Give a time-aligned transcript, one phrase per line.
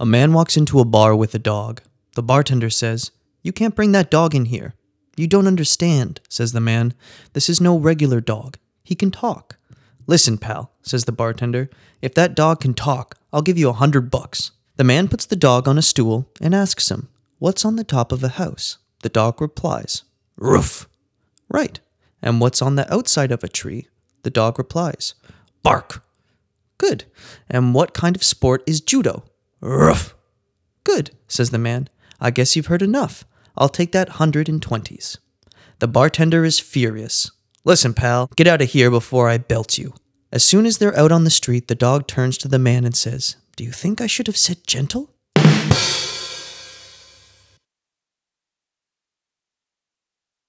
[0.00, 1.82] A man walks into a bar with a dog.
[2.14, 3.10] The bartender says,
[3.42, 4.74] You can't bring that dog in here.
[5.16, 6.94] You don't understand, says the man.
[7.34, 8.58] This is no regular dog.
[8.82, 9.56] He can talk.
[10.06, 11.70] Listen, pal, says the bartender.
[12.00, 14.50] If that dog can talk, I'll give you a hundred bucks.
[14.76, 18.10] The man puts the dog on a stool and asks him, What's on the top
[18.12, 18.78] of a house?
[19.02, 20.04] The dog replies,
[20.36, 20.88] Roof.
[21.48, 21.78] Right.
[22.22, 23.88] And what's on the outside of a tree?
[24.22, 25.14] The dog replies,
[25.62, 26.04] Bark.
[26.78, 27.04] Good.
[27.48, 29.24] And what kind of sport is judo?
[29.62, 30.16] Ruff.
[30.82, 31.88] Good, says the man.
[32.20, 33.24] I guess you've heard enough.
[33.56, 35.18] I'll take that hundred and twenties.
[35.78, 37.30] The bartender is furious.
[37.64, 39.94] Listen, pal, get out of here before I belt you.
[40.32, 42.96] As soon as they're out on the street, the dog turns to the man and
[42.96, 45.10] says, Do you think I should have said gentle?